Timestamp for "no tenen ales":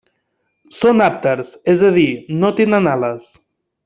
2.45-3.29